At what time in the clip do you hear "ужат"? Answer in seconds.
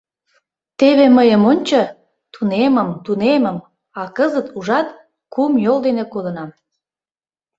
4.57-4.87